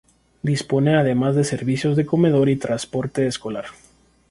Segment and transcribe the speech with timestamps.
[0.41, 3.65] Dispone además de servicios de comedor y transporte escolar.